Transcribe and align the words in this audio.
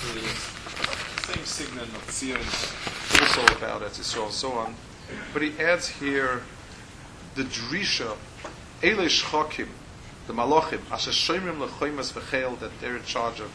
same 0.00 1.44
signet 1.44 1.82
of 1.84 2.06
Tzion, 2.08 2.40
also 3.20 3.56
about 3.56 3.82
it, 3.82 3.92
Yisrael 3.92 4.30
so 4.30 4.52
on. 4.52 4.74
But 5.32 5.42
he 5.42 5.58
adds 5.58 5.88
here 5.88 6.42
the 7.34 7.42
Drisha, 7.42 8.16
Ele 8.82 9.06
Shchokim, 9.06 9.68
the 10.26 10.32
Malachim, 10.32 10.80
Asher 10.90 11.10
Shoimrim 11.10 11.58
Lechoimas 11.58 12.12
V'cheil, 12.12 12.58
that 12.60 12.80
they're 12.80 12.96
in 12.96 13.04
charge 13.04 13.40
of 13.40 13.50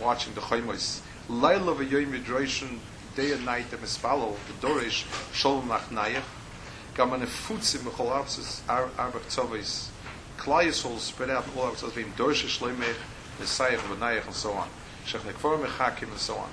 watching 0.00 0.34
the 0.34 0.40
Choimos. 0.40 1.00
Laila 1.28 1.74
V'yoyim 1.74 2.18
Yidroishin, 2.18 2.78
day 3.16 3.32
and 3.32 3.44
night, 3.44 3.70
the 3.70 3.76
Mispalo, 3.76 4.36
the 4.46 4.66
Dorish, 4.66 5.04
Sholom 5.32 5.64
Nachnayach, 5.64 6.22
Gaman 6.94 7.22
Efutzim 7.22 7.80
Mecholapsis, 7.80 8.60
Arba 8.68 9.18
Ktzovis, 9.18 9.88
Klai 10.38 10.66
Yisrael 10.66 10.98
spread 10.98 11.30
out 11.30 11.44
all 11.56 11.64
of 11.64 11.94
being 11.94 12.12
Dorish 12.12 12.46
Shloimech, 12.46 12.94
Messiah 13.38 13.78
V'nayach, 13.78 14.26
and 14.26 14.34
so 14.34 14.52
on. 14.52 14.68
Shech 15.06 15.20
Nekvar 15.20 15.62
Mechakim, 15.62 16.10
and 16.10 16.18
so 16.18 16.36
on. 16.36 16.50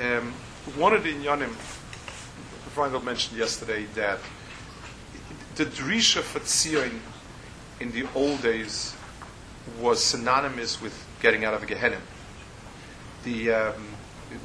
Um, 0.00 0.32
one 0.76 0.92
of 0.92 1.02
the 1.02 1.12
Inyanim, 1.12 1.54
Frankel 2.74 3.02
mentioned 3.02 3.38
yesterday 3.38 3.86
that 3.94 4.18
the 5.54 5.64
Drisha 5.64 6.20
for 6.20 6.40
in 7.80 7.92
the 7.92 8.06
old 8.14 8.42
days 8.42 8.94
was 9.80 10.02
synonymous 10.02 10.80
with 10.80 11.06
getting 11.20 11.44
out 11.44 11.54
of 11.54 11.62
a 11.62 11.66
Gehenna. 11.66 11.98
The 13.24 13.50
um, 13.50 13.88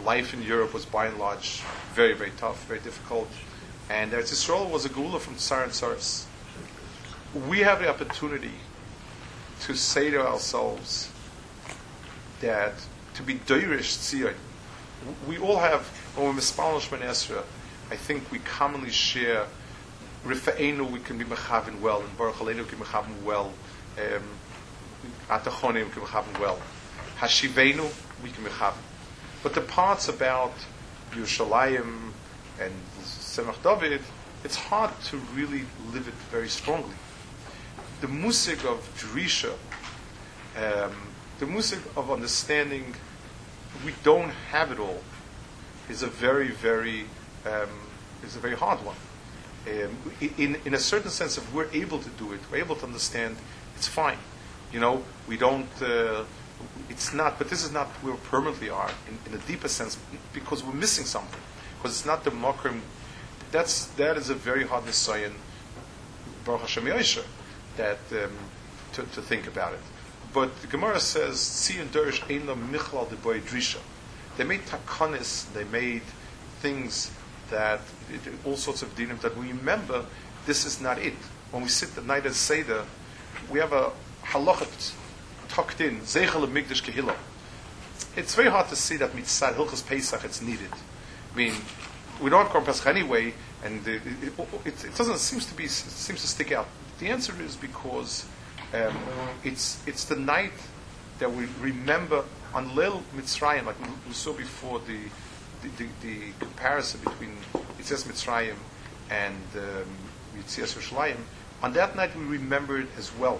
life 0.04 0.34
in 0.34 0.42
Europe 0.42 0.74
was 0.74 0.86
by 0.86 1.08
and 1.08 1.18
large 1.18 1.62
very, 1.94 2.14
very 2.14 2.32
tough, 2.38 2.66
very 2.66 2.80
difficult. 2.80 3.30
And 3.90 4.12
Eretz 4.12 4.32
Yisrael 4.32 4.70
was 4.70 4.86
a 4.86 4.90
gula 4.90 5.20
from 5.20 5.36
Tsar 5.36 5.64
and 5.64 5.72
Tsaris. 5.72 6.26
We 7.48 7.60
have 7.60 7.80
the 7.80 7.90
opportunity 7.90 8.54
to 9.62 9.76
say 9.76 10.10
to 10.12 10.26
ourselves 10.26 11.12
that 12.40 12.74
to 13.16 13.24
be 13.24 13.36
Doirish 13.36 13.98
Tzion, 13.98 14.36
we 15.28 15.38
all 15.38 15.58
have, 15.58 15.82
when 16.16 16.28
we're 16.28 16.42
Mispal 16.42 16.80
Shman 16.80 17.02
Esra, 17.02 17.44
I 17.90 17.96
think 17.96 18.32
we 18.32 18.40
commonly 18.40 18.92
share 18.92 19.46
Rifa'enu, 20.26 20.90
we 20.90 21.00
can 21.00 21.18
be 21.18 21.26
Mechavin 21.26 21.82
well, 21.82 22.02
and 22.02 22.18
Baruch 22.18 22.36
Aleinu, 22.36 22.60
we 22.60 22.66
can 22.66 22.80
be 22.80 22.86
Mechavin 22.86 23.24
well, 23.24 23.52
um, 23.98 24.24
we 25.04 25.10
can 25.30 25.74
be 25.74 25.82
Mechavin 25.82 26.40
well. 26.40 26.60
Hashivenu, 27.20 27.92
we 28.24 28.30
can 28.30 28.44
be 28.44 28.50
Mechavin. 28.50 28.76
But 29.44 29.56
the 29.56 29.62
parts 29.62 30.08
about 30.08 30.54
Yerushalayim 31.12 32.12
and 32.60 32.74
Semach 33.02 33.62
David, 33.64 34.02
it's 34.44 34.56
hard 34.56 34.92
to 35.06 35.18
really 35.34 35.66
live 35.92 36.08
it 36.08 36.14
very 36.30 36.50
strongly. 36.50 36.96
The 38.02 38.08
musik 38.08 38.64
of 38.66 38.80
Drisha, 38.98 39.54
um, 40.58 40.96
the 41.40 41.46
music 41.48 41.80
of 41.96 42.12
understanding 42.12 42.96
we 43.86 43.94
don't 44.04 44.30
have 44.52 44.72
it 44.72 44.80
all 44.80 45.02
is 45.90 46.04
a 46.04 46.08
very, 46.08 46.50
very 46.50 47.06
um, 47.46 47.70
is 48.24 48.36
a 48.36 48.40
very 48.40 48.56
hard 48.56 48.80
one. 48.86 48.96
Um, 49.68 49.98
in, 50.38 50.58
in 50.66 50.74
a 50.74 50.80
certain 50.80 51.12
sense, 51.12 51.38
if 51.38 51.54
we're 51.54 51.70
able 51.72 52.00
to 52.00 52.10
do 52.12 52.34
it, 52.34 52.40
we're 52.52 52.58
able 52.58 52.76
to 52.78 52.86
understand, 52.86 53.36
it's 53.76 53.88
fine. 53.88 54.18
You 54.72 54.80
know, 54.80 55.04
we 55.28 55.38
don't, 55.38 55.70
uh, 55.82 56.24
it's 56.90 57.14
not, 57.14 57.38
but 57.38 57.50
this 57.50 57.64
is 57.64 57.72
not 57.72 57.88
where 58.02 58.14
we 58.14 58.20
permanently 58.20 58.70
are 58.70 58.90
in, 59.08 59.32
in 59.32 59.40
a 59.40 59.44
deeper 59.44 59.68
sense 59.68 59.98
because 60.34 60.64
we're 60.64 60.74
missing 60.74 61.06
something. 61.06 61.40
Because 61.78 61.98
it's 61.98 62.06
not 62.06 62.24
the 62.24 62.32
makrim. 62.32 62.82
That's, 63.52 63.86
that 63.98 64.18
is 64.18 64.30
a 64.30 64.36
very 64.36 64.66
hard 64.66 64.86
Nisayan, 64.86 65.34
Baruch 66.46 66.62
Hashem 66.62 66.86
Yosha, 66.86 67.24
that, 67.78 68.00
um, 68.12 68.32
to, 68.94 69.04
to 69.04 69.22
think 69.22 69.48
about 69.48 69.74
it. 69.74 69.80
But 70.34 70.62
the 70.62 70.68
Gemara 70.68 71.00
says, 71.00 71.38
Tzion 71.38 71.88
Derish 71.88 72.24
Ein 72.30 72.48
Lo 72.48 72.56
Michlal 72.56 73.10
de 73.10 73.16
Boy 73.16 73.42
Drisha. 73.42 73.80
They 74.38 74.46
made 74.46 74.62
takanis, 74.62 75.52
they 75.54 75.66
made 75.66 76.04
things 76.60 77.12
that, 77.50 77.82
all 78.46 78.56
sorts 78.56 78.82
of 78.82 78.96
dinim 78.96 79.20
that 79.22 79.36
we 79.36 79.48
remember, 79.48 80.06
this 80.46 80.66
is 80.66 80.80
not 80.80 81.00
it. 81.00 81.14
When 81.52 81.64
we 81.64 81.70
sit 81.70 81.98
at 81.98 82.06
night 82.06 82.26
at 82.26 82.34
Seder, 82.34 82.86
we 83.50 83.60
have 83.60 83.74
a 83.74 83.92
halachat 84.24 84.94
tucked 85.50 85.82
in, 85.82 86.00
Zeichel 86.02 86.48
Migdash 86.48 86.82
Kehillah. 86.82 87.16
It's 88.16 88.36
very 88.36 88.50
hard 88.50 88.70
to 88.70 88.76
see 88.76 88.96
that 88.98 89.14
mitzvah 89.14 89.54
Hilchas 89.54 89.86
Pesach 89.86 90.24
it's 90.24 90.42
needed. 90.42 90.72
I 91.34 91.38
mean, 91.38 91.54
we 92.22 92.30
don't 92.30 92.46
have 92.46 92.54
Korban 92.54 92.66
Pesach 92.66 92.88
anyway, 92.88 93.34
and 93.64 93.86
it, 93.86 94.02
it, 94.06 94.34
it, 94.66 94.86
it 94.86 94.96
doesn't 94.96 95.18
seems 95.18 95.46
to 95.48 95.54
be 95.54 95.68
seems 95.68 96.22
to 96.22 96.28
stick 96.28 96.52
out. 96.52 96.68
The 97.00 97.08
answer 97.08 97.34
is 97.42 97.56
because 97.56 98.26
um, 98.74 98.98
it's 99.44 99.86
it's 99.88 100.06
the 100.06 100.16
night 100.16 100.54
that 101.20 101.32
we 101.32 101.46
remember 101.60 102.24
on 102.54 102.76
Lil 102.76 103.04
Mitzrayim, 103.16 103.66
like 103.66 103.76
we 104.08 104.14
saw 104.14 104.34
before 104.34 104.80
the 104.80 105.00
the, 105.62 105.70
the, 105.84 105.90
the 106.02 106.32
comparison 106.40 107.00
between 107.02 107.36
Yitzias 107.78 108.06
Mitzrayim 108.06 108.56
and 109.10 109.44
um, 109.56 109.86
Yitzias 110.38 110.76
Yerushalayim. 110.76 111.18
On 111.62 111.74
that 111.74 111.96
night, 111.96 112.16
we 112.16 112.24
remember 112.24 112.80
it 112.80 112.88
as 112.98 113.16
well. 113.18 113.40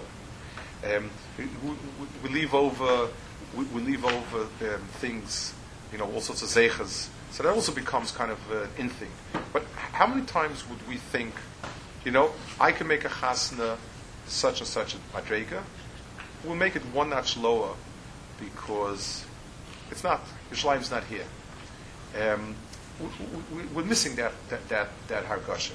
Um, 0.84 1.10
we, 1.38 1.44
we, 1.46 1.76
we, 2.22 2.28
leave 2.28 2.54
over 2.54 3.08
we, 3.56 3.64
we 3.66 3.80
leave 3.82 4.04
over 4.04 4.42
um, 4.42 4.82
things, 5.00 5.54
you 5.92 5.98
know, 5.98 6.10
all 6.12 6.20
sorts 6.20 6.42
of 6.42 6.48
zechas. 6.48 7.08
So 7.30 7.42
that 7.42 7.50
also 7.50 7.72
becomes 7.72 8.12
kind 8.12 8.30
of 8.30 8.38
an 8.50 8.68
in 8.78 8.88
thing. 8.88 9.10
But 9.52 9.64
how 9.74 10.06
many 10.06 10.22
times 10.22 10.68
would 10.68 10.86
we 10.88 10.96
think, 10.96 11.34
you 12.04 12.12
know, 12.12 12.32
I 12.60 12.72
can 12.72 12.86
make 12.86 13.04
a 13.04 13.08
chasna 13.08 13.78
such 14.26 14.60
and 14.60 14.68
such 14.68 14.94
a 14.94 14.98
madrega? 15.14 15.62
We'll 16.44 16.56
make 16.56 16.76
it 16.76 16.82
one 16.86 17.10
notch 17.10 17.36
lower 17.36 17.74
because 18.38 19.24
it's 19.90 20.02
not, 20.02 20.20
Yerushalayim's 20.50 20.90
not 20.90 21.04
here. 21.04 21.24
Um, 22.20 22.56
we, 23.74 23.82
are 23.82 23.84
missing 23.84 24.16
that, 24.16 24.32
that, 24.48 24.68
that, 24.68 24.88
that 25.08 25.24
hargashim. 25.24 25.74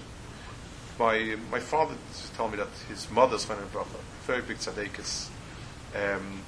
My, 0.99 1.35
my 1.51 1.59
father 1.59 1.95
told 2.35 2.51
me 2.51 2.57
that 2.57 2.69
his 2.89 3.09
mother's 3.11 3.45
Bracha, 3.45 3.85
very 4.25 4.41
big 4.41 4.57
tzaddikus, 4.57 5.29
um, 5.95 6.41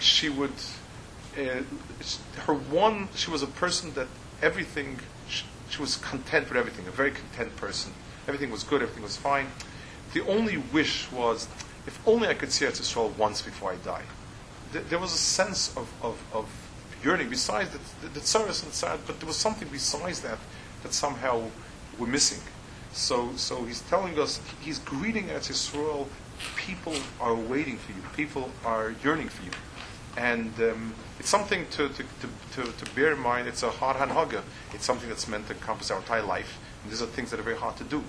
she 0.00 0.28
would, 0.28 0.52
uh, 1.36 1.62
her 2.46 2.54
one, 2.54 3.08
she 3.14 3.30
was 3.30 3.42
a 3.42 3.46
person 3.46 3.94
that 3.94 4.08
everything, 4.42 4.98
she, 5.28 5.44
she, 5.70 5.80
was 5.80 5.96
content 5.96 6.48
with 6.48 6.58
everything, 6.58 6.86
a 6.88 6.90
very 6.90 7.12
content 7.12 7.54
person. 7.56 7.92
Everything 8.26 8.50
was 8.50 8.64
good, 8.64 8.82
everything 8.82 9.02
was 9.02 9.16
fine. 9.16 9.46
The 10.14 10.26
only 10.26 10.56
wish 10.56 11.10
was, 11.12 11.48
if 11.86 12.00
only 12.06 12.28
I 12.28 12.34
could 12.34 12.52
see 12.52 12.64
Eretz 12.64 12.80
Yisrael 12.80 13.16
once 13.16 13.42
before 13.42 13.72
I 13.72 13.76
die. 13.76 14.02
Th- 14.72 14.84
there 14.86 14.98
was 14.98 15.12
a 15.12 15.18
sense 15.18 15.76
of, 15.76 15.92
of, 16.02 16.22
of 16.32 16.46
yearning 17.04 17.30
besides 17.30 17.70
the, 17.70 17.78
the, 18.06 18.14
the 18.14 18.20
tsaras 18.20 18.62
and 18.62 19.06
but 19.06 19.20
there 19.20 19.26
was 19.26 19.36
something 19.36 19.68
besides 19.68 20.20
that 20.20 20.38
that 20.82 20.92
somehow 20.92 21.42
we're 21.98 22.06
missing. 22.06 22.40
So, 22.92 23.30
so 23.36 23.64
he's 23.64 23.80
telling 23.82 24.18
us, 24.18 24.40
he's 24.60 24.78
greeting 24.78 25.24
Eretz 25.26 25.50
Yisrael, 25.50 26.06
people 26.56 26.94
are 27.20 27.34
waiting 27.34 27.76
for 27.76 27.92
you, 27.92 28.02
people 28.16 28.50
are 28.64 28.94
yearning 29.04 29.28
for 29.28 29.44
you. 29.44 29.50
And 30.16 30.52
um, 30.60 30.94
it's 31.20 31.28
something 31.28 31.66
to, 31.72 31.88
to, 31.88 32.02
to, 32.02 32.62
to, 32.62 32.72
to 32.72 32.94
bear 32.94 33.12
in 33.12 33.20
mind. 33.20 33.46
It's 33.46 33.62
a 33.62 33.70
hard 33.70 33.96
hanhaga. 33.96 34.42
It's 34.74 34.84
something 34.84 35.08
that's 35.08 35.28
meant 35.28 35.46
to 35.46 35.54
encompass 35.54 35.92
our 35.92 35.98
entire 35.98 36.22
life. 36.22 36.58
And 36.82 36.90
these 36.90 37.00
are 37.02 37.06
things 37.06 37.30
that 37.30 37.38
are 37.38 37.44
very 37.44 37.56
hard 37.56 37.76
to 37.76 37.84
do. 37.84 38.02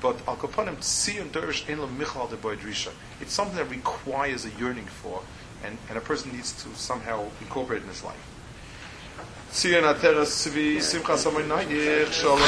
But 0.00 0.16
al 0.28 0.36
kapanim 0.36 0.76
tziyun 0.76 1.30
derish 1.30 1.68
en 1.68 1.98
michal 1.98 2.28
de 2.28 2.36
boydrisha. 2.36 2.90
It's 3.20 3.32
something 3.32 3.56
that 3.56 3.70
requires 3.70 4.44
a 4.44 4.50
yearning 4.50 4.86
for, 4.86 5.22
and, 5.64 5.78
and 5.88 5.98
a 5.98 6.00
person 6.00 6.32
needs 6.32 6.52
to 6.64 6.74
somehow 6.74 7.26
incorporate 7.40 7.82
in 7.82 7.88
his 7.88 8.04
life. 8.04 8.24
Ateras 9.52 10.46
amoynayich 11.24 12.12
shalom 12.12 12.42